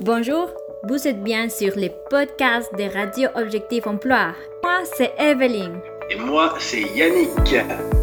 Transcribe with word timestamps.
Bonjour, 0.00 0.50
vous 0.82 1.06
êtes 1.06 1.22
bien 1.22 1.48
sur 1.48 1.76
les 1.76 1.92
podcasts 2.10 2.74
de 2.74 2.82
Radio 2.92 3.28
Objectif 3.36 3.86
Emploi. 3.86 4.34
Moi, 4.62 4.82
c'est 4.96 5.12
Evelyn. 5.18 5.80
Et 6.10 6.16
moi, 6.16 6.54
c'est 6.58 6.82
Yannick. 6.82 7.54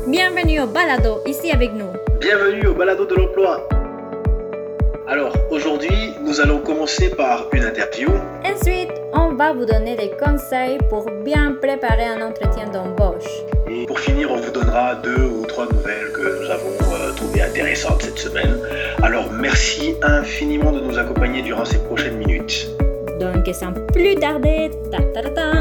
Bienvenue 0.08 0.62
au 0.62 0.68
Balado, 0.68 1.20
ici 1.26 1.52
avec 1.52 1.74
nous. 1.74 1.92
Bienvenue 2.20 2.68
au 2.68 2.74
Balado 2.74 3.06
de 3.06 3.16
l'Emploi. 3.16 3.68
Alors, 5.08 5.34
aujourd'hui, 5.50 6.14
nous 6.22 6.40
allons 6.40 6.60
commencer 6.60 7.10
par 7.10 7.48
une 7.52 7.66
interview. 7.66 8.10
Ensuite, 8.46 8.92
on 9.14 9.34
va 9.34 9.52
vous 9.52 9.66
donner 9.66 9.98
des 9.98 10.12
conseils 10.12 10.78
pour 10.90 11.06
bien 11.26 11.58
préparer 11.62 12.06
un 12.06 12.26
entretien 12.26 12.70
d'embauche. 12.70 13.30
Et 13.70 13.86
pour 13.86 14.00
finir, 14.00 14.32
on 14.32 14.38
vous 14.38 14.52
donnera 14.52 14.96
deux 14.96 15.26
ou 15.26 15.46
trois 15.46 15.66
nouvelles 15.66 16.12
que 16.14 16.42
nous 16.42 16.50
avons 16.50 16.91
trouvées 17.52 17.62
intéressantes 17.62 18.02
cette 18.02 18.20
semaine. 18.20 18.60
Alors, 19.02 19.32
merci 19.32 19.96
infiniment 20.02 20.72
de 20.72 20.82
nous 20.82 20.98
accompagner 20.98 21.42
durant 21.42 21.66
ces 21.66 21.80
prochaines 21.84 22.18
minutes. 22.18 22.68
Donc, 23.20 23.48
sans 23.54 23.74
plus 23.94 24.16
tarder, 24.16 24.72
ta 24.92 25.00
ta 25.00 25.22
ta 25.22 25.30
ta. 25.30 25.52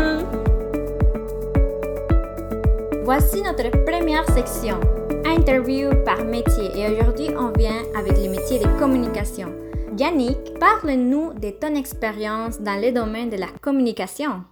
Voici 3.03 3.43
notre 3.43 3.71
première 3.85 4.25
section, 4.31 4.79
interview 5.25 5.91
par 6.05 6.25
métier. 6.25 6.71
Et 6.77 6.87
aujourd'hui, 6.91 7.29
on 7.37 7.51
vient 7.59 7.83
avec 7.97 8.17
les 8.17 8.29
métiers 8.29 8.61
de 8.61 8.67
communication. 8.79 9.53
Yannick, 9.99 10.59
parle-nous 10.59 11.35
de 11.35 11.51
ton 11.51 11.75
expérience 11.75 12.61
dans 12.61 12.81
le 12.81 12.93
domaine 12.93 13.31
de 13.31 13.37
la 13.37 13.49
communication. 13.61 14.45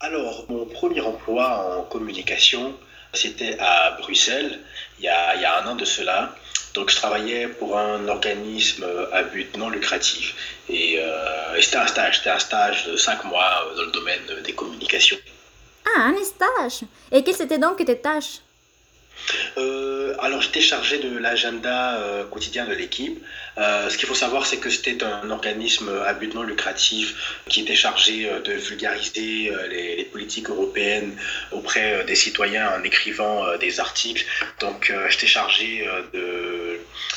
Alors, 0.00 0.44
mon 0.48 0.66
premier 0.66 1.00
emploi 1.00 1.78
en 1.78 1.82
communication, 1.84 2.74
c'était 3.12 3.56
à 3.58 3.96
Bruxelles, 4.00 4.58
il 4.98 5.04
y, 5.04 5.08
a, 5.08 5.36
il 5.36 5.42
y 5.42 5.44
a 5.44 5.62
un 5.62 5.66
an 5.68 5.76
de 5.76 5.84
cela. 5.84 6.34
Donc, 6.78 6.90
je 6.90 6.96
travaillais 6.96 7.48
pour 7.48 7.76
un 7.76 8.06
organisme 8.06 8.86
à 9.12 9.24
but 9.24 9.56
non 9.56 9.68
lucratif. 9.68 10.26
Et, 10.68 11.00
euh, 11.00 11.56
et 11.56 11.62
c'était 11.62 11.82
un 11.86 11.88
stage, 11.88 12.18
c'était 12.18 12.30
un 12.30 12.38
stage 12.38 12.86
de 12.86 12.96
cinq 12.96 13.24
mois 13.24 13.52
dans 13.76 13.82
le 13.82 13.90
domaine 13.90 14.26
des 14.44 14.52
communications. 14.52 15.18
Ah, 15.84 16.12
un 16.12 16.24
stage. 16.24 16.86
Et 17.10 17.24
quelles 17.24 17.42
étaient 17.42 17.58
donc 17.58 17.84
tes 17.84 17.98
tâches? 17.98 18.36
Euh, 19.58 20.14
alors, 20.20 20.40
j'étais 20.40 20.60
chargé 20.60 20.98
de 20.98 21.18
l'agenda 21.18 21.96
euh, 21.96 22.24
quotidien 22.24 22.64
de 22.66 22.72
l'équipe. 22.72 23.18
Euh, 23.58 23.90
ce 23.90 23.98
qu'il 23.98 24.06
faut 24.06 24.14
savoir, 24.14 24.46
c'est 24.46 24.58
que 24.58 24.70
c'était 24.70 25.02
un 25.02 25.28
organisme 25.30 25.90
à 26.06 26.12
but 26.14 26.32
non 26.32 26.44
lucratif 26.44 27.40
qui 27.48 27.62
était 27.62 27.74
chargé 27.74 28.30
euh, 28.30 28.40
de 28.40 28.52
vulgariser 28.52 29.50
euh, 29.50 29.66
les, 29.66 29.96
les 29.96 30.04
politiques 30.04 30.48
européennes 30.48 31.18
auprès 31.50 31.94
euh, 31.94 32.04
des 32.04 32.14
citoyens 32.14 32.70
en 32.78 32.84
écrivant 32.84 33.44
euh, 33.44 33.58
des 33.58 33.80
articles. 33.80 34.24
Donc, 34.60 34.90
euh, 34.90 35.08
j'étais 35.10 35.26
chargé 35.26 35.68
euh, 35.88 36.02
de 36.16 36.67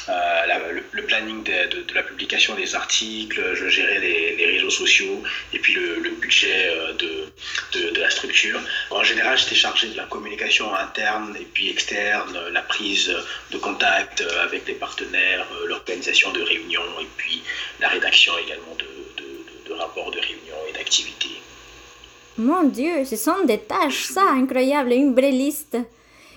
euh, 0.09 0.81
le, 0.91 1.03
planning 1.03 1.43
de, 1.43 1.93
la 1.93 2.03
publication 2.03 2.55
des 2.55 2.75
articles, 2.75 3.41
je 3.55 3.67
gérais 3.69 3.99
les, 3.99 4.45
réseaux 4.45 4.69
sociaux 4.69 5.23
et 5.53 5.59
puis 5.59 5.73
le, 5.73 6.09
budget 6.21 6.69
euh, 6.69 6.93
de, 6.93 7.91
de, 7.91 7.99
la 7.99 8.09
structure. 8.09 8.59
En 8.89 9.03
général, 9.03 9.37
j'étais 9.37 9.55
chargé 9.55 9.87
de 9.89 9.97
la 9.97 10.05
communication 10.05 10.73
interne 10.73 11.35
et 11.39 11.45
puis 11.45 11.69
externe, 11.69 12.37
la 12.51 12.61
prise 12.61 13.13
de 13.51 13.57
contact 13.57 14.21
euh, 14.21 14.43
avec 14.43 14.67
les 14.67 14.75
partenaires, 14.75 15.45
l'organisation 15.65 16.31
de 16.31 16.41
réunions 16.41 16.99
et 17.01 17.07
puis 17.17 17.41
la 17.79 17.89
rédaction 17.89 18.33
également 18.37 18.75
de, 18.77 18.85
rapports 19.73 20.11
de 20.11 20.19
réunions 20.19 20.63
et 20.69 20.73
d'activités. 20.73 21.41
Mon 22.37 22.63
Dieu, 22.63 23.03
ce 23.05 23.15
sont 23.15 23.43
des 23.45 23.57
tâches, 23.57 24.03
ça, 24.03 24.23
incroyable, 24.29 24.91
une 24.91 25.15
vraie 25.15 25.31
liste. 25.31 25.77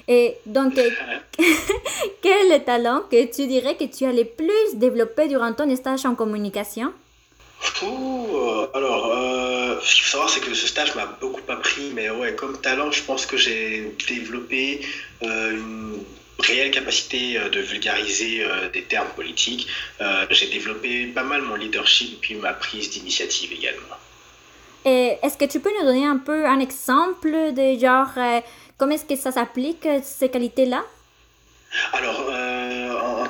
Et 0.08 0.36
donc, 0.46 0.76
euh, 0.78 0.90
quel 2.22 2.46
est 2.46 2.58
le 2.58 2.64
talent 2.64 3.02
que 3.10 3.24
tu 3.34 3.46
dirais 3.46 3.76
que 3.76 3.84
tu 3.84 4.04
as 4.04 4.12
le 4.12 4.24
plus 4.24 4.74
développé 4.74 5.28
durant 5.28 5.52
ton 5.52 5.74
stage 5.76 6.04
en 6.04 6.14
communication? 6.14 6.92
Ouh, 7.82 8.36
euh, 8.36 8.66
alors, 8.74 9.06
euh, 9.06 9.80
ce 9.82 9.94
qu'il 9.94 10.04
faut 10.04 10.10
savoir, 10.10 10.30
c'est 10.30 10.40
que 10.40 10.54
ce 10.54 10.66
stage 10.66 10.94
m'a 10.94 11.06
beaucoup 11.20 11.40
appris, 11.48 11.90
mais 11.94 12.10
ouais, 12.10 12.34
comme 12.34 12.60
talent, 12.60 12.90
je 12.90 13.02
pense 13.02 13.26
que 13.26 13.36
j'ai 13.36 13.92
développé 14.06 14.80
euh, 15.22 15.52
une 15.52 15.98
réelle 16.38 16.70
capacité 16.70 17.38
de 17.50 17.60
vulgariser 17.60 18.44
euh, 18.44 18.68
des 18.70 18.82
termes 18.82 19.08
politiques. 19.16 19.66
J'ai 20.30 20.48
développé 20.48 21.06
pas 21.06 21.22
mal 21.22 21.42
mon 21.42 21.54
leadership 21.54 22.14
et 22.14 22.16
puis 22.20 22.34
ma 22.34 22.52
prise 22.52 22.90
d'initiative 22.90 23.52
également. 23.52 23.96
Et 24.84 25.16
est-ce 25.22 25.38
que 25.38 25.46
tu 25.46 25.60
peux 25.60 25.70
nous 25.78 25.86
donner 25.86 26.04
un 26.04 26.18
peu 26.18 26.44
un 26.44 26.60
exemple 26.60 27.30
de 27.30 27.78
genre, 27.78 28.10
comment 28.78 28.94
est-ce 28.94 29.04
que 29.04 29.16
ça 29.16 29.32
s'applique, 29.32 29.86
ces 30.02 30.28
qualités-là? 30.28 30.82
Alors, 31.92 32.26
euh, 32.30 32.73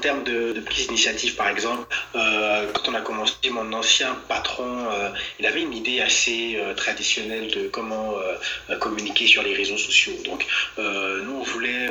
termes 0.05 0.25
de, 0.25 0.61
prise 0.61 0.87
d'initiative, 0.89 1.35
par 1.35 1.49
exemple, 1.49 1.87
euh, 2.15 2.71
quand 2.75 2.91
on 2.91 2.95
a 2.95 3.01
commencé, 3.01 3.35
mon 3.51 3.73
ancien 3.73 4.15
patron, 4.29 4.73
euh, 4.91 5.09
il 5.41 5.47
avait 5.47 5.63
une 5.63 5.73
idée 5.73 6.03
assez 6.03 6.57
euh, 6.57 6.75
traditionnelle 6.75 7.49
de 7.51 7.69
comment 7.69 8.15
communiquer 8.81 9.27
sur 9.27 9.43
les 9.43 9.55
réseaux 9.55 9.79
sociaux. 9.79 10.17
Donc, 10.25 10.47
nous, 11.25 11.37
on 11.41 11.43
voulait 11.43 11.89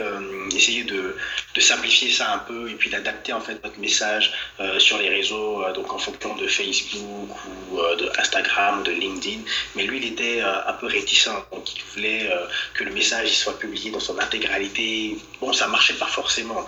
essayer 0.55 0.83
de, 0.83 1.15
simplifier 1.59 2.11
ça 2.11 2.33
un 2.33 2.39
peu 2.39 2.69
et 2.69 2.75
puis 2.75 2.89
d'adapter 2.89 3.31
en 3.31 3.39
fait 3.39 3.57
notre 3.63 3.79
message 3.79 4.33
sur 4.79 4.97
les 4.97 5.09
réseaux, 5.09 5.63
donc 5.73 5.93
en 5.93 5.97
fonction 5.97 6.35
de 6.35 6.47
Facebook 6.47 7.29
ou 7.47 7.77
de 8.01 8.11
Instagram, 8.19 8.83
de 8.83 8.91
LinkedIn. 8.91 9.41
Mais 9.75 9.83
lui, 9.83 9.97
il 10.01 10.05
était 10.13 10.41
un 10.41 10.73
peu 10.73 10.87
réticent, 10.87 11.37
donc 11.51 11.63
il 11.75 11.83
voulait 11.93 12.29
que 12.73 12.83
le 12.83 12.91
message 12.91 13.29
il 13.29 13.35
soit 13.35 13.57
publié 13.57 13.91
dans 13.91 13.99
son 14.09 14.17
intégralité. 14.19 15.17
Bon, 15.39 15.53
ça 15.53 15.67
marchait 15.67 15.99
pas 16.03 16.11
forcément. 16.19 16.65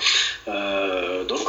Donc, 1.35 1.47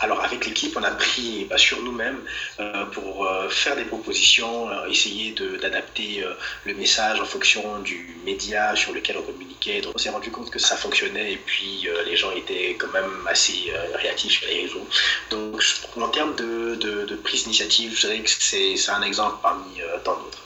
alors 0.00 0.22
avec 0.24 0.44
l'équipe, 0.46 0.76
on 0.76 0.82
a 0.82 0.90
pris 0.90 1.46
bah, 1.48 1.56
sur 1.58 1.80
nous-mêmes 1.82 2.20
euh, 2.60 2.84
pour 2.86 3.24
euh, 3.26 3.48
faire 3.48 3.76
des 3.76 3.84
propositions, 3.84 4.68
euh, 4.70 4.86
essayer 4.86 5.34
d'adapter 5.60 6.22
euh, 6.24 6.32
le 6.64 6.74
message 6.74 7.20
en 7.20 7.24
fonction 7.24 7.78
du 7.80 8.16
média 8.24 8.74
sur 8.76 8.92
lequel 8.92 9.16
on 9.18 9.22
communiquait. 9.22 9.80
Donc, 9.80 9.92
on 9.94 9.98
s'est 9.98 10.10
rendu 10.10 10.30
compte 10.30 10.50
que 10.50 10.58
ça 10.58 10.76
fonctionnait 10.76 11.32
et 11.32 11.36
puis 11.36 11.86
les 12.06 12.16
gens 12.16 12.30
étaient 12.32 12.76
quand 12.78 12.92
même 12.92 13.26
assez 13.28 13.72
réactifs 13.94 14.32
sur 14.40 14.48
les 14.48 14.62
réseaux. 14.62 14.86
Donc, 15.30 15.62
en 16.00 16.08
termes 16.08 16.34
de, 16.36 16.74
de- 16.76 17.04
de 17.04 17.16
prise 17.16 17.44
d'initiative, 17.44 17.94
je 17.96 18.06
dirais 18.06 18.20
que 18.20 18.30
c'est 18.30 18.76
c'est 18.76 18.90
un 18.90 19.02
exemple 19.02 19.36
parmi 19.42 19.80
tant 20.04 20.14
d'autres. 20.14 20.38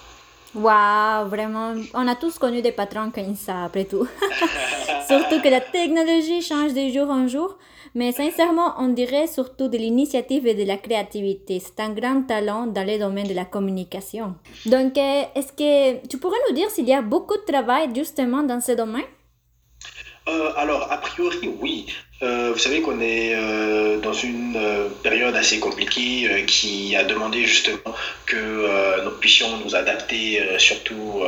Waouh, 0.54 1.28
vraiment, 1.28 1.74
on 1.94 2.06
a 2.06 2.14
tous 2.14 2.38
connu 2.38 2.62
des 2.62 2.70
patrons 2.70 3.10
comme 3.10 3.34
ça, 3.36 3.64
après 3.64 3.84
tout. 3.86 4.06
surtout 5.06 5.40
que 5.40 5.48
la 5.48 5.60
technologie 5.60 6.42
change 6.42 6.72
de 6.74 6.88
jour 6.92 7.10
en 7.10 7.28
jour, 7.28 7.56
mais 7.94 8.10
sincèrement, 8.10 8.74
on 8.78 8.88
dirait 8.88 9.28
surtout 9.28 9.68
de 9.68 9.78
l'initiative 9.78 10.46
et 10.48 10.54
de 10.54 10.64
la 10.64 10.76
créativité. 10.76 11.60
C'est 11.60 11.80
un 11.80 11.90
grand 11.90 12.22
talent 12.22 12.66
dans 12.66 12.84
le 12.84 12.98
domaine 12.98 13.28
de 13.28 13.34
la 13.34 13.44
communication. 13.44 14.34
Donc, 14.66 14.98
euh, 14.98 15.22
est-ce 15.36 15.52
que 15.52 16.06
tu 16.08 16.18
pourrais 16.18 16.38
nous 16.48 16.56
dire 16.56 16.70
s'il 16.70 16.88
y 16.88 16.92
a 16.92 17.02
beaucoup 17.02 17.36
de 17.36 17.44
travail 17.52 17.88
justement 17.94 18.42
dans 18.42 18.60
ce 18.60 18.72
domaine? 18.72 19.04
Euh, 20.26 20.50
alors, 20.56 20.90
a 20.90 20.96
priori, 20.98 21.50
oui. 21.60 21.86
Euh, 22.22 22.52
vous 22.52 22.58
savez 22.58 22.80
qu'on 22.80 23.00
est 23.00 23.36
dans 24.02 24.12
une 24.12 24.58
période 25.02 25.36
assez 25.36 25.60
compliquée 25.60 26.44
qui 26.46 26.96
a 26.96 27.04
demandé 27.04 27.44
justement 27.44 27.94
que 28.26 29.04
nous 29.04 29.10
puissions 29.20 29.58
nous 29.64 29.76
adapter, 29.76 30.40
surtout 30.58 31.22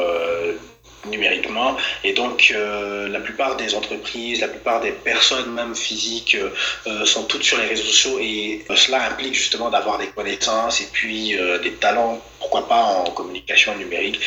numériquement. 1.06 1.76
Et 2.04 2.12
donc, 2.12 2.52
euh, 2.54 3.08
la 3.08 3.20
plupart 3.20 3.56
des 3.56 3.74
entreprises, 3.74 4.40
la 4.40 4.48
plupart 4.48 4.80
des 4.80 4.92
personnes, 4.92 5.52
même 5.52 5.74
physiques, 5.74 6.34
euh, 6.36 6.50
euh, 6.86 7.04
sont 7.04 7.24
toutes 7.24 7.42
sur 7.42 7.58
les 7.58 7.66
réseaux 7.66 7.84
sociaux 7.84 8.18
et 8.20 8.64
cela 8.74 9.04
implique 9.06 9.34
justement 9.34 9.70
d'avoir 9.70 9.98
des 9.98 10.08
connaissances 10.08 10.80
et 10.80 10.88
puis 10.92 11.36
des 11.62 11.72
talents, 11.74 12.20
pourquoi 12.38 12.68
pas 12.68 12.82
en 12.82 13.10
communication 13.10 13.74
numérique. 13.76 14.20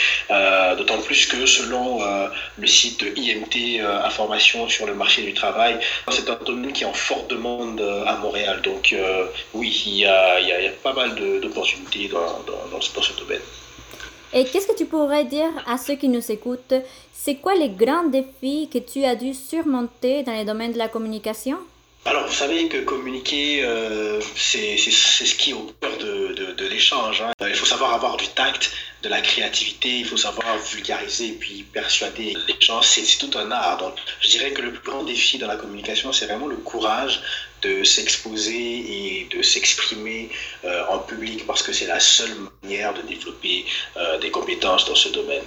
D'autant 0.78 1.00
plus 1.00 1.26
que 1.26 1.46
selon 1.46 2.00
le 2.58 2.68
site 2.68 3.04
IMT 3.16 3.80
Information 3.82 4.68
sur 4.68 4.86
le 4.86 4.94
marché 4.94 5.22
du 5.24 5.34
travail, 5.34 5.80
c'est 6.10 6.30
un 6.30 6.38
domaine 6.46 6.72
qui 6.74 6.84
est 6.84 6.88
en 6.88 6.94
forte 6.94 7.30
demande 7.30 7.82
à 8.08 8.16
Montréal. 8.18 8.62
Donc, 8.62 8.96
oui, 9.54 9.84
il 9.86 9.96
y 9.98 10.06
a, 10.06 10.40
y 10.40 10.52
a- 10.52 10.72
pas 10.84 10.94
mal 10.94 11.16
d'opportunités 11.42 12.08
dans, 12.08 12.44
dans 12.44 12.82
ce 12.82 13.14
domaine. 13.14 13.42
Et 14.34 14.46
qu'est-ce 14.46 14.68
que 14.68 14.78
tu 14.78 14.86
pourrais 14.86 15.26
dire 15.26 15.50
à 15.66 15.78
ceux 15.78 15.96
qui 15.96 16.08
nous 16.08 16.32
écoutent? 16.32 16.76
C'est 17.12 17.36
quoi 17.36 17.56
les 17.56 17.70
grands 17.70 18.08
défis 18.08 18.70
que 18.72 18.78
tu 18.78 19.04
as 19.04 19.16
dû 19.16 19.34
surmonter 19.34 20.24
dans 20.24 20.38
le 20.38 20.46
domaine 20.46 20.72
de 20.72 20.78
la 20.78 20.88
communication? 20.88 21.58
Alors, 22.06 22.28
vous 22.28 22.34
savez 22.34 22.68
que 22.70 22.78
communiquer, 22.78 23.64
euh, 23.64 24.22
c'est 24.36 24.78
ce 24.78 25.36
qui 25.36 25.52
est 25.52 25.54
au 25.54 25.68
cœur 25.82 25.98
de, 25.98 26.19
de- 26.60 26.68
l'échange. 26.68 27.22
hein. 27.22 27.32
Il 27.48 27.56
faut 27.56 27.66
savoir 27.66 27.94
avoir 27.94 28.18
du 28.18 28.28
tact, 28.30 28.72
de 29.02 29.10
la 29.10 29.22
créativité, 29.22 30.00
il 30.00 30.06
faut 30.06 30.18
savoir 30.18 30.58
vulgariser 30.58 31.28
et 31.28 31.32
puis 31.34 31.64
persuader 31.64 32.36
les 32.48 32.56
gens. 32.60 32.82
C'est 32.82 33.04
tout 33.18 33.32
un 33.38 33.50
art. 33.52 33.78
Donc, 33.78 33.94
je 34.22 34.28
dirais 34.30 34.52
que 34.52 34.62
le 34.62 34.74
plus 34.74 34.92
grand 34.92 35.04
défi 35.04 35.38
dans 35.38 35.48
la 35.48 35.56
communication, 35.56 36.12
c'est 36.12 36.26
vraiment 36.26 36.48
le 36.48 36.58
courage 36.58 37.22
de 37.62 37.84
s'exposer 37.84 38.54
et 39.22 39.28
de 39.32 39.42
s'exprimer 39.42 40.30
euh, 40.66 40.84
en 40.90 41.00
public 41.00 41.46
parce 41.48 41.64
que 41.64 41.72
c'est 41.74 41.88
la 41.88 42.00
seule 42.00 42.36
manière 42.64 42.94
de 42.94 43.02
développer 43.04 43.66
euh, 43.98 44.18
des 44.20 44.32
compétences 44.32 44.86
dans 44.86 44.96
ce 44.96 45.10
domaine. 45.10 45.44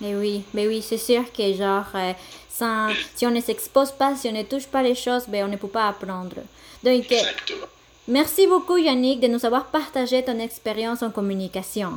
Mais 0.00 0.14
oui, 0.14 0.42
mais 0.54 0.66
oui, 0.68 0.80
c'est 0.86 0.98
sûr 0.98 1.24
que 1.32 1.52
genre, 1.54 1.86
euh, 1.94 2.12
sans, 2.48 2.90
si 3.16 3.26
on 3.26 3.30
ne 3.30 3.40
s'expose 3.40 3.90
pas, 3.92 4.14
si 4.16 4.28
on 4.28 4.32
ne 4.32 4.42
touche 4.44 4.66
pas 4.66 4.82
les 4.82 4.94
choses, 4.94 5.24
ben 5.28 5.44
on 5.44 5.48
ne 5.48 5.56
peut 5.56 5.68
pas 5.68 5.88
apprendre. 5.88 6.36
Donc, 6.84 7.12
euh, 7.12 7.16
Exactement. 7.16 7.66
Merci 8.08 8.46
beaucoup 8.46 8.78
Yannick 8.78 9.20
de 9.20 9.26
nous 9.26 9.44
avoir 9.44 9.66
partagé 9.66 10.24
ton 10.24 10.38
expérience 10.38 11.02
en 11.02 11.10
communication. 11.10 11.90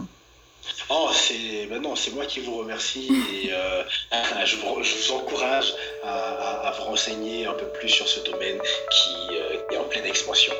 Oh, 0.89 1.07
c'est 1.13 1.67
maintenant 1.71 1.95
c'est 1.95 2.13
moi 2.13 2.25
qui 2.25 2.41
vous 2.41 2.57
remercie 2.57 3.07
et 3.33 3.53
euh, 3.53 3.83
je, 4.45 4.57
vous, 4.57 4.83
je, 4.83 4.93
vous, 4.97 5.13
encourage 5.13 5.73
à, 6.03 6.67
à, 6.67 6.71
vous 6.71 6.83
renseigner 6.83 7.45
un 7.45 7.53
peu 7.53 7.65
plus 7.67 7.87
sur 7.87 8.05
ce 8.09 8.19
domaine 8.29 8.59
qui 8.59 9.37
euh, 9.37 9.73
est 9.73 9.77
en 9.77 9.85
pleine 9.85 10.05
expansion. 10.05 10.51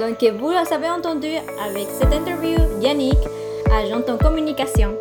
Donc 0.00 0.24
vous 0.24 0.50
avez 0.50 0.90
entendu 0.90 1.30
avec 1.64 1.86
cette 1.96 2.12
interview 2.12 2.58
Yannick, 2.82 3.18
agent 3.70 4.02
en 4.08 4.18
communication. 4.18 4.98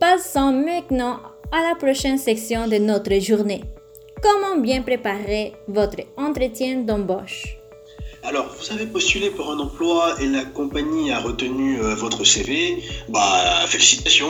Passons 0.00 0.52
maintenant 0.52 1.20
à 1.52 1.62
la 1.68 1.76
prochaine 1.76 2.18
section 2.18 2.66
de 2.66 2.78
notre 2.78 3.16
journée. 3.20 3.62
Comment 4.22 4.60
bien 4.60 4.82
préparer 4.82 5.54
votre 5.66 6.00
entretien 6.18 6.80
d'embauche? 6.80 7.56
Alors, 8.22 8.54
vous 8.58 8.70
avez 8.70 8.84
postulé 8.84 9.30
pour 9.30 9.50
un 9.50 9.58
emploi 9.58 10.14
et 10.20 10.26
la 10.26 10.44
compagnie 10.44 11.10
a 11.10 11.20
retenu 11.20 11.80
euh, 11.80 11.94
votre 11.94 12.22
CV. 12.24 12.82
Bah, 13.08 13.64
félicitations. 13.66 14.28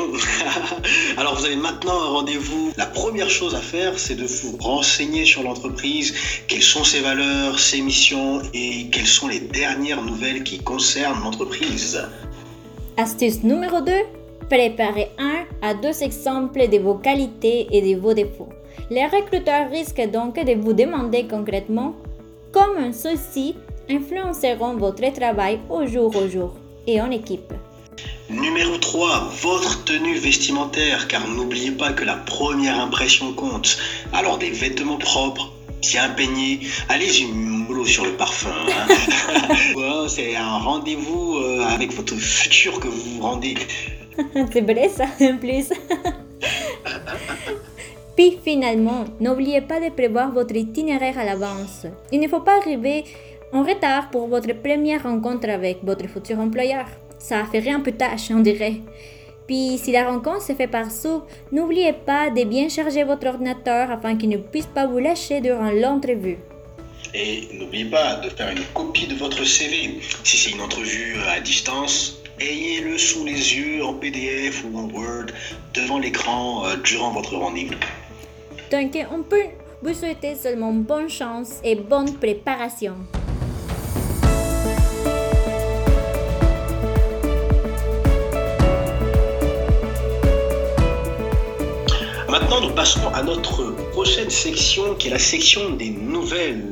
Alors, 1.16 1.34
vous 1.34 1.44
avez 1.44 1.56
maintenant 1.56 2.00
un 2.00 2.06
rendez-vous. 2.06 2.72
La 2.76 2.87
première 2.87 3.28
chose 3.28 3.56
à 3.56 3.60
faire, 3.60 3.98
c'est 3.98 4.14
de 4.14 4.26
vous 4.26 4.56
renseigner 4.58 5.25
sur 5.25 5.42
l'entreprise, 5.42 6.14
quelles 6.46 6.62
sont 6.62 6.84
ses 6.84 7.00
valeurs, 7.00 7.58
ses 7.58 7.81
missions 7.81 8.42
et 8.54 8.87
quelles 8.92 9.08
sont 9.08 9.26
les 9.26 9.40
dernières 9.40 10.02
nouvelles 10.02 10.44
qui 10.44 10.60
concernent 10.60 11.25
l'entreprise? 11.25 12.00
Astuce 12.96 13.42
numéro 13.42 13.81
2. 13.81 13.92
Préparez 14.48 15.08
un 15.19 15.46
à 15.62 15.75
deux 15.75 16.02
exemples 16.04 16.69
de 16.69 16.78
vos 16.78 16.94
qualités 16.94 17.66
et 17.72 17.82
de 17.82 18.00
vos 18.00 18.14
défauts. 18.14 18.50
Les 18.88 19.06
recruteurs 19.06 19.70
risquent 19.70 20.10
donc 20.10 20.34
de 20.44 20.54
vous 20.54 20.72
demander 20.72 21.26
concrètement 21.26 21.94
comment 22.52 22.92
ceci 22.92 23.54
influenceront 23.88 24.76
votre 24.76 25.12
travail 25.12 25.60
au 25.68 25.86
jour 25.86 26.14
au 26.16 26.28
jour 26.28 26.54
et 26.86 27.00
en 27.00 27.10
équipe. 27.10 27.52
Numéro 28.30 28.76
3, 28.78 29.32
votre 29.42 29.84
tenue 29.84 30.14
vestimentaire, 30.14 31.08
car 31.08 31.26
n'oubliez 31.26 31.72
pas 31.72 31.92
que 31.92 32.04
la 32.04 32.14
première 32.14 32.78
impression 32.78 33.32
compte. 33.32 33.76
Alors 34.12 34.38
des 34.38 34.50
vêtements 34.50 34.98
propres, 34.98 35.52
bien 35.80 36.08
peignés, 36.10 36.60
allez-y 36.88 37.26
mollo 37.26 37.84
sur 37.84 38.04
le 38.04 38.12
parfum. 38.12 38.54
Hein. 38.68 39.56
c'est 40.08 40.36
un 40.36 40.58
rendez-vous 40.58 41.38
euh, 41.38 41.64
avec 41.64 41.92
votre 41.92 42.14
futur 42.14 42.78
que 42.78 42.88
vous 42.88 43.16
vous 43.16 43.22
rendez. 43.22 43.54
c'est 44.52 44.60
vrai 44.60 44.88
ça, 44.88 45.06
en 45.20 45.36
plus. 45.38 45.72
Puis 48.20 48.37
finalement, 48.44 49.06
n'oubliez 49.19 49.62
pas 49.62 49.81
de 49.81 49.88
prévoir 49.88 50.31
votre 50.31 50.55
itinéraire 50.55 51.19
à 51.19 51.25
l'avance. 51.25 51.87
Il 52.12 52.20
ne 52.20 52.28
faut 52.28 52.40
pas 52.40 52.58
arriver 52.58 53.05
en 53.50 53.62
retard 53.62 54.11
pour 54.11 54.28
votre 54.28 54.52
première 54.52 55.05
rencontre 55.05 55.49
avec 55.49 55.78
votre 55.82 56.06
futur 56.06 56.38
employeur. 56.38 56.84
Ça 57.19 57.46
ferait 57.46 57.70
un 57.70 57.81
peu 57.81 57.93
tâche, 57.93 58.31
on 58.31 58.40
dirait. 58.40 58.82
Puis 59.46 59.78
si 59.78 59.90
la 59.93 60.05
rencontre 60.05 60.43
se 60.43 60.52
fait 60.52 60.67
par 60.67 60.90
sous, 60.90 61.22
n'oubliez 61.50 61.94
pas 61.94 62.28
de 62.28 62.44
bien 62.44 62.69
charger 62.69 63.05
votre 63.05 63.26
ordinateur 63.26 63.90
afin 63.90 64.14
qu'il 64.19 64.28
ne 64.28 64.37
puisse 64.37 64.66
pas 64.66 64.87
vous 64.87 64.99
lâcher 64.99 65.40
durant 65.40 65.70
l'entrevue. 65.70 66.37
Et 67.14 67.49
n'oubliez 67.55 67.87
pas 67.87 68.16
de 68.16 68.28
faire 68.28 68.50
une 68.50 68.64
copie 68.75 69.06
de 69.06 69.14
votre 69.14 69.44
CV. 69.44 69.99
Si 70.25 70.37
c'est 70.37 70.50
une 70.50 70.61
entrevue 70.61 71.16
à 71.26 71.40
distance, 71.40 72.20
ayez-le 72.38 72.99
sous 72.99 73.25
les 73.25 73.56
yeux 73.56 73.82
en 73.82 73.94
PDF 73.94 74.62
ou 74.66 74.76
en 74.76 74.90
Word 74.90 75.28
devant 75.73 75.99
l'écran 75.99 76.66
euh, 76.66 76.76
durant 76.84 77.12
votre 77.12 77.34
rendez-vous. 77.34 77.75
Donc, 78.70 78.96
on 79.11 79.22
peut 79.25 79.49
vous 79.82 79.93
souhaiter 79.93 80.37
seulement 80.37 80.72
bonne 80.72 81.08
chance 81.08 81.58
et 81.64 81.75
bonne 81.75 82.14
préparation. 82.14 82.94
Maintenant, 92.28 92.61
nous 92.61 92.75
passons 92.76 93.08
à 93.12 93.25
notre 93.25 93.75
prochaine 93.90 94.31
section 94.31 94.94
qui 94.94 95.08
est 95.08 95.11
la 95.11 95.19
section 95.19 95.70
des 95.70 95.90
nouvelles. 95.90 96.69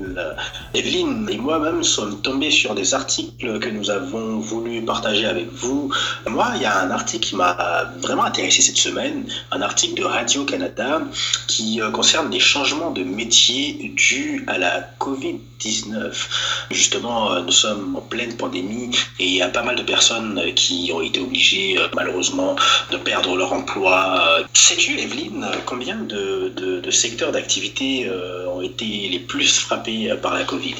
Evelyne 0.74 1.28
et 1.30 1.38
moi-même 1.38 1.82
sommes 1.82 2.20
tombés 2.22 2.50
sur 2.50 2.74
des 2.74 2.94
articles 2.94 3.58
que 3.60 3.68
nous 3.68 3.90
avons 3.90 4.38
voulu 4.38 4.82
partager 4.82 5.26
avec 5.26 5.50
vous. 5.52 5.90
Moi, 6.26 6.52
il 6.56 6.62
y 6.62 6.66
a 6.66 6.80
un 6.80 6.90
article 6.90 7.28
qui 7.28 7.36
m'a 7.36 7.56
vraiment 8.00 8.24
intéressé 8.24 8.62
cette 8.62 8.76
semaine, 8.76 9.26
un 9.50 9.62
article 9.62 10.00
de 10.00 10.04
Radio-Canada 10.04 11.02
qui 11.46 11.80
euh, 11.80 11.90
concerne 11.90 12.30
les 12.30 12.40
changements 12.40 12.90
de 12.90 13.02
métier 13.02 13.92
dus 13.96 14.44
à 14.46 14.58
la 14.58 14.88
Covid-19. 15.00 16.12
Justement, 16.70 17.32
euh, 17.32 17.42
nous 17.42 17.52
sommes 17.52 17.96
en 17.96 18.00
pleine 18.00 18.36
pandémie 18.36 18.90
et 19.18 19.24
il 19.24 19.34
y 19.34 19.42
a 19.42 19.48
pas 19.48 19.62
mal 19.62 19.76
de 19.76 19.82
personnes 19.82 20.40
qui 20.54 20.90
ont 20.94 21.00
été 21.00 21.20
obligées, 21.20 21.78
euh, 21.78 21.88
malheureusement, 21.94 22.56
de 22.90 22.96
perdre 22.96 23.36
leur 23.36 23.52
emploi. 23.52 24.46
Sais-tu, 24.54 24.98
Evelyne, 24.98 25.46
combien 25.66 25.96
de 25.96 26.90
secteurs 26.90 27.32
d'activité 27.32 28.08
été 28.62 29.08
les 29.10 29.18
plus 29.20 29.58
frappés 29.58 30.10
euh, 30.10 30.16
par 30.16 30.34
la 30.34 30.44
COVID? 30.44 30.74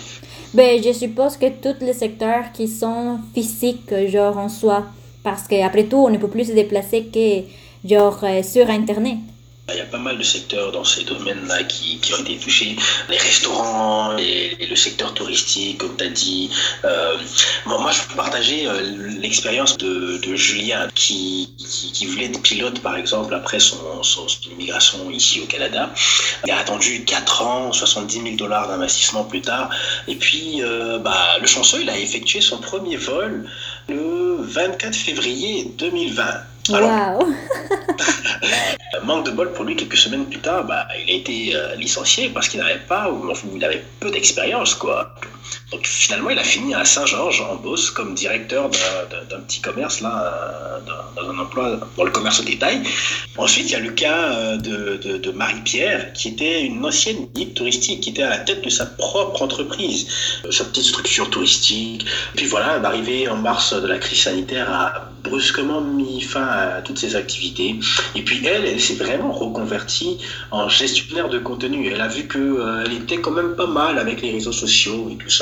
Ben, 0.55 0.83
Je 0.83 0.93
suppose 0.93 1.37
que 1.37 1.47
tous 1.47 1.85
les 1.85 1.93
secteurs 1.93 2.53
qui 2.53 2.69
sont 2.69 3.19
physiques, 3.35 3.93
genre 4.09 4.39
en 4.39 4.49
soi, 4.49 4.87
parce 5.23 5.47
qu'après 5.47 5.85
tout, 5.85 5.99
on 5.99 6.11
ne 6.11 6.19
peut 6.19 6.29
plus 6.29 6.47
se 6.47 6.53
déplacer 6.53 7.05
que 7.13 7.89
genre 7.89 8.19
euh, 8.23 8.43
sur 8.43 8.69
Internet. 8.71 9.19
Il 9.71 9.77
y 9.77 9.81
a 9.81 9.85
pas 9.85 9.99
mal 9.99 10.17
de 10.17 10.23
secteurs 10.23 10.73
dans 10.73 10.85
ces 10.85 11.05
domaines-là 11.05 11.63
qui, 11.65 12.01
ont 12.15 12.23
été 12.23 12.39
touchés. 12.39 12.75
Les 13.11 13.19
restaurants, 13.19 14.17
le 14.17 14.77
secteur 14.77 15.13
touristique, 15.13 15.79
comme 15.79 15.95
tu 15.97 16.05
as 16.05 16.09
dit. 16.09 16.51
Euh, 16.85 17.19
moi, 17.67 17.91
je 17.93 18.01
peux 18.09 18.15
partager 18.15 18.67
euh, 18.67 18.81
l'expérience 19.21 19.77
de, 19.77 20.19
Julien 20.35 20.89
qui, 20.95 21.53
voulait 22.07 22.27
être 22.27 22.41
pilote, 22.41 22.81
par 22.81 22.97
exemple, 22.97 23.35
après 23.35 23.59
son, 23.59 24.03
son, 24.03 24.27
immigration 24.51 25.11
ici 25.11 25.41
au 25.43 25.47
Canada. 25.47 25.93
Il 26.47 26.51
a 26.51 26.59
attendu 26.59 27.05
4 27.05 27.43
ans, 27.43 27.73
70 27.73 28.23
000 28.23 28.37
dollars 28.37 28.69
d'investissement 28.69 29.25
plus 29.25 29.43
tard. 29.43 29.69
Et 30.07 30.15
puis, 30.15 30.63
euh, 30.63 30.99
bah, 30.99 31.39
le 31.41 31.47
chanceux, 31.47 31.83
il 31.83 31.91
a 31.91 31.99
effectué 31.99 32.41
son 32.41 32.59
premier 32.59 32.97
vol 32.97 33.51
le 33.89 34.37
24 34.41 34.95
février 34.95 35.65
2020. 35.77 36.25
Alors, 36.75 37.25
manque 39.05 39.27
de 39.27 39.31
bol 39.31 39.53
pour 39.53 39.65
lui, 39.65 39.77
quelques 39.77 39.97
semaines 39.97 40.27
plus 40.27 40.41
tard, 40.41 40.65
bah, 40.65 40.87
il 41.03 41.11
a 41.11 41.17
été 41.17 41.55
euh, 41.55 41.75
licencié 41.77 42.29
parce 42.31 42.49
qu'il 42.49 42.61
n'avait 42.61 42.81
pas, 42.81 43.11
ou 43.11 43.33
il 43.55 43.65
avait 43.65 43.85
peu 44.01 44.11
d'expérience, 44.11 44.75
quoi. 44.75 45.15
Donc 45.71 45.87
finalement, 45.87 46.31
il 46.31 46.39
a 46.39 46.45
fini 46.45 46.75
à 46.75 46.85
Saint-Georges, 46.85 47.43
en 47.43 47.57
Beauce, 47.57 47.91
comme 47.91 48.15
directeur 48.15 48.71
d'un 48.71 49.41
petit 49.41 49.61
commerce, 49.61 50.01
là, 50.01 50.81
dans, 50.87 51.31
un 51.31 51.39
emploi 51.39 51.79
dans 51.97 52.05
le 52.05 52.11
commerce 52.11 52.41
au 52.41 52.45
détail. 52.45 52.83
Ensuite, 53.37 53.67
il 53.67 53.73
y 53.73 53.77
a 53.77 53.81
le 53.81 53.91
cas 53.91 54.33
euh, 54.33 54.57
de, 54.57 55.31
Marie-Pierre, 55.31 56.13
qui 56.15 56.29
était 56.29 56.65
une 56.65 56.85
ancienne 56.85 57.27
guide 57.35 57.55
touristique, 57.55 58.01
qui 58.01 58.11
était 58.11 58.23
à 58.23 58.31
la 58.31 58.39
tête 58.39 58.65
de 58.65 58.71
sa 58.71 58.87
propre 58.87 59.43
entreprise, 59.43 60.09
euh, 60.45 60.51
sa 60.51 60.65
petite 60.65 60.85
structure 60.85 61.29
touristique. 61.29 62.07
Puis 62.35 62.47
voilà, 62.47 62.79
d'arriver 62.79 63.29
en 63.29 63.37
mars 63.37 63.75
de 63.75 63.87
la 63.87 63.99
crise 63.99 64.23
sanitaire, 64.23 64.73
a 64.73 65.11
brusquement 65.23 65.81
mis 65.81 66.21
fin 66.21 66.47
à 66.47 66.83
toutes 66.83 66.99
ses 66.99 67.17
activités. 67.17 67.77
Et 68.15 68.23
puis 68.23 68.45
elle, 68.47 68.65
elle 68.65 68.81
s'est 68.81 68.95
vraiment 68.95 69.33
reconvertie 69.33 70.19
en 70.51 70.69
gestionnaire 70.69 71.29
de 71.29 71.39
contenu. 71.39 71.89
Elle 71.93 72.01
a 72.01 72.09
vu 72.09 72.27
qu'elle 72.27 72.43
euh, 72.43 72.85
elle 72.87 72.95
était 72.95 73.21
quand 73.21 73.31
même 73.31 73.55
pas 73.55 73.67
mal 73.67 73.99
avec 73.99 74.23
les 74.23 74.33
réseaux 74.33 74.53
sociaux 74.53 75.11
et 75.13 75.17
tout 75.17 75.31
ça. 75.31 75.38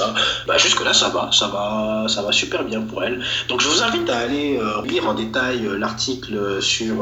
Bah, 0.47 0.59
jusque 0.59 0.85
là, 0.85 0.93
ça 0.93 1.09
va, 1.09 1.31
ça 1.33 1.49
va, 1.49 2.07
ça 2.09 2.23
va 2.23 2.33
super 2.33 2.65
bien 2.65 2.83
pour 2.83 3.03
elle. 3.05 3.23
Donc 3.49 3.61
je 3.61 3.69
vous 3.69 3.83
invite 3.83 4.09
à 4.11 4.19
aller 4.19 4.59
euh, 4.59 4.85
lire 4.87 5.09
en 5.09 5.15
détail 5.15 5.67
euh, 5.67 5.79
l'article 5.79 6.61
sur 6.61 6.95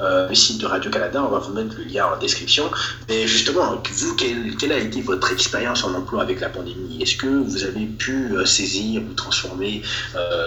le 0.00 0.34
site 0.34 0.60
de 0.60 0.66
Radio 0.66 0.90
Canada. 0.90 1.22
On 1.26 1.30
va 1.30 1.38
vous 1.38 1.52
mettre 1.52 1.76
le 1.78 1.84
lien 1.84 2.06
en 2.06 2.18
description. 2.18 2.64
Mais 3.08 3.26
justement, 3.26 3.80
vous, 3.90 4.16
quelle, 4.16 4.56
quelle 4.56 4.72
a 4.72 4.78
été 4.78 5.00
votre 5.02 5.32
expérience 5.32 5.84
en 5.84 5.94
emploi 5.94 6.22
avec 6.22 6.40
la 6.40 6.48
pandémie? 6.48 7.02
Est-ce 7.02 7.16
que 7.16 7.26
vous 7.26 7.64
avez 7.64 7.86
pu 7.86 8.34
saisir 8.44 9.02
ou 9.02 9.14
transformer 9.14 9.82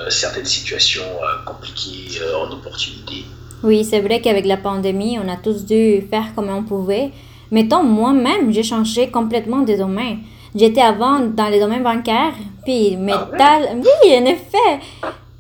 certaines 0.10 0.46
situations 0.46 1.04
compliquées 1.46 2.20
en 2.36 2.52
opportunités? 2.52 3.26
Oui, 3.64 3.86
c'est 3.86 4.02
vrai 4.02 4.20
qu'avec 4.20 4.46
la 4.46 4.58
pandémie, 4.58 5.18
on 5.24 5.30
a 5.30 5.38
tous 5.38 5.66
dû 5.66 6.02
faire 6.10 6.36
comme 6.36 6.50
on 6.50 6.64
pouvait. 6.64 7.12
Mettons, 7.50 7.84
moi-même, 7.84 8.52
j'ai 8.52 8.64
changé 8.64 9.10
complètement 9.10 9.62
de 9.62 9.76
domaine. 9.78 10.20
J'étais 10.56 10.82
avant 10.82 11.20
dans 11.20 11.50
le 11.50 11.60
domaine 11.60 11.84
bancaire, 11.84 12.34
puis 12.64 12.96
métal. 12.98 13.68
Ah 13.70 13.76
oui, 13.76 14.18
en 14.18 14.26
effet. 14.26 14.80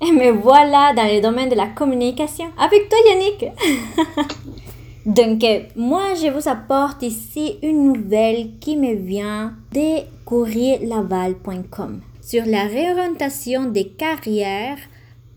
Et 0.02 0.12
me 0.12 0.32
voilà 0.32 0.94
dans 0.94 1.06
le 1.06 1.22
domaine 1.22 1.50
de 1.50 1.56
la 1.56 1.68
communication. 1.68 2.46
Avec 2.58 2.90
toi, 2.90 2.98
Yannick. 3.08 3.46
Donc, 5.06 5.46
moi, 5.76 6.14
je 6.16 6.30
vous 6.30 6.48
apporte 6.48 7.04
ici 7.04 7.58
une 7.62 7.94
nouvelle 7.94 8.52
qui 8.60 8.76
me 8.76 8.96
vient 8.96 9.54
de 9.72 10.02
courrierlaval.com 10.26 12.02
sur 12.22 12.46
la 12.46 12.64
réorientation 12.64 13.66
des 13.66 13.88
carrières 13.90 14.78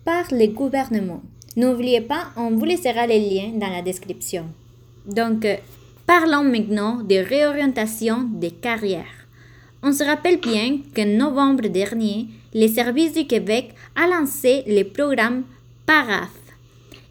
par 0.04 0.24
le 0.30 0.46
gouvernement. 0.46 1.20
N'oubliez 1.56 2.00
pas, 2.00 2.26
on 2.36 2.50
vous 2.50 2.64
laissera 2.64 3.06
les 3.06 3.18
liens 3.18 3.52
dans 3.54 3.70
la 3.70 3.82
description. 3.82 4.44
Donc, 5.06 5.46
Parlons 6.06 6.44
maintenant 6.44 7.02
de 7.02 7.16
réorientation 7.16 8.22
des 8.22 8.52
carrières. 8.52 9.15
On 9.82 9.92
se 9.92 10.02
rappelle 10.02 10.40
bien 10.40 10.78
qu'en 10.94 11.06
novembre 11.06 11.68
dernier, 11.68 12.26
les 12.54 12.68
services 12.68 13.12
du 13.12 13.26
Québec 13.26 13.74
a 13.94 14.06
lancé 14.06 14.64
le 14.66 14.82
programme 14.84 15.44
PARAF. 15.84 16.30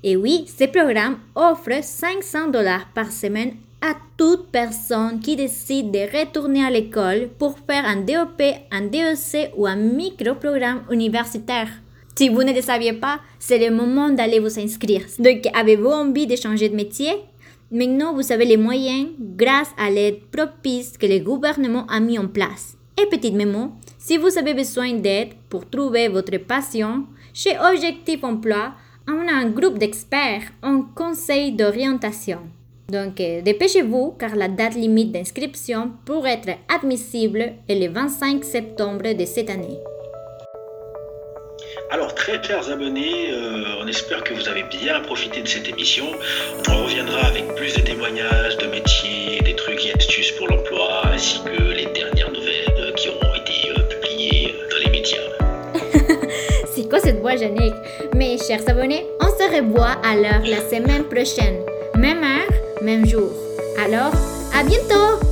Et 0.04 0.16
oui, 0.16 0.46
ce 0.48 0.66
programme 0.66 1.18
offre 1.36 1.84
500 1.84 2.50
dollars 2.50 2.88
par 2.94 3.12
semaine 3.12 3.54
à 3.82 3.94
toute 4.18 4.48
personne 4.52 5.20
qui 5.20 5.36
décide 5.36 5.92
de 5.92 6.00
retourner 6.18 6.66
à 6.66 6.72
l'école 6.72 7.30
pour 7.38 7.58
faire 7.60 7.86
un 7.86 7.98
DOP, 7.98 8.42
un 8.72 8.82
DEC 8.82 9.52
ou 9.56 9.68
un 9.68 9.76
micro-programme 9.76 10.84
universitaire. 10.92 11.70
Si 12.16 12.30
vous 12.30 12.44
ne 12.44 12.54
le 12.54 12.62
saviez 12.62 12.94
pas, 12.94 13.20
c'est 13.40 13.60
le 13.60 13.76
moment 13.76 14.10
d'aller 14.10 14.40
vous 14.40 14.60
inscrire. 14.60 15.02
Donc, 15.20 15.42
avez-vous 15.54 15.90
envie 15.90 16.28
de 16.28 16.36
changer 16.36 16.70
de 16.70 16.76
métier? 16.76 17.12
Maintenant, 17.72 18.14
vous 18.14 18.32
avez 18.32 18.46
les 18.46 18.58
moyens 18.58 19.10
grâce 19.20 19.72
à 19.78 19.90
l'aide 19.90 20.20
propice 20.32 20.98
que 20.98 21.08
le 21.08 21.20
gouvernement 21.20 21.86
a 21.88 22.00
mis 22.00 22.20
en 22.20 22.28
place. 22.28 22.78
Et 23.02 23.08
petite 23.08 23.34
mémo, 23.34 23.72
si 23.98 24.18
vous 24.18 24.38
avez 24.38 24.54
besoin 24.54 24.94
d'aide 24.94 25.34
pour 25.50 25.70
trouver 25.70 26.08
votre 26.08 26.38
passion, 26.38 27.06
chez 27.34 27.58
Objectif 27.60 28.24
Emploi, 28.24 28.74
on 29.08 29.28
a 29.28 29.34
un 29.34 29.50
groupe 29.50 29.78
d'experts 29.78 30.52
en 30.64 30.82
conseil 30.82 31.52
d'orientation. 31.52 32.40
Donc, 32.88 33.20
euh, 33.20 33.42
dépêchez-vous 33.42 34.16
car 34.20 34.36
la 34.36 34.48
date 34.48 34.76
limite 34.76 35.12
d'inscription 35.12 35.92
pour 36.06 36.28
être 36.28 36.52
admissible 36.74 37.54
est 37.68 37.80
le 37.80 37.92
25 37.92 38.44
septembre 38.44 39.14
de 39.14 39.26
cette 39.26 39.50
année. 39.50 39.80
Alors, 41.96 42.14
très 42.14 42.44
chers 42.44 42.70
abonnés, 42.70 43.32
euh, 43.32 43.80
on 43.82 43.88
espère 43.88 44.22
que 44.22 44.34
vous 44.34 44.50
avez 44.50 44.64
bien 44.64 45.00
profité 45.00 45.42
de 45.42 45.48
cette 45.48 45.70
émission. 45.70 46.04
On 46.68 46.84
reviendra 46.84 47.28
avec 47.28 47.56
plus 47.56 47.74
de 47.74 47.80
témoignages, 47.80 48.58
de 48.58 48.68
métiers, 48.68 49.40
des 49.46 49.56
trucs 49.56 49.86
et 49.86 49.94
astuces 49.94 50.32
pour 50.34 50.50
l'emploi, 50.50 51.08
ainsi 51.08 51.40
que 51.46 51.72
les 51.72 51.86
dernières 51.86 52.34
nouvelles 52.34 52.94
qui 52.98 53.08
auront 53.08 53.34
été 53.36 53.70
euh, 53.70 53.82
publiées 53.84 54.54
dans 54.70 54.78
les 54.78 54.90
médias. 54.90 55.22
C'est 56.76 56.90
quoi 56.90 57.00
cette 57.00 57.22
voix, 57.22 57.38
Jannick 57.38 57.74
Mes 58.14 58.38
chers 58.40 58.70
abonnés, 58.70 59.06
on 59.22 59.28
se 59.28 59.56
revoit 59.56 59.96
alors 60.04 60.46
la 60.46 60.60
semaine 60.70 61.06
prochaine. 61.06 61.62
Même 61.98 62.22
heure, 62.26 62.82
même 62.82 63.06
jour. 63.06 63.32
Alors, 63.82 64.12
à 64.54 64.66
bientôt 64.66 65.26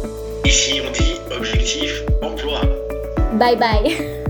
Ici, 0.46 0.80
on 0.88 0.92
dit 0.92 1.20
objectif 1.36 2.04
emploi. 2.22 2.62
Bye 3.34 3.58
bye 3.58 4.14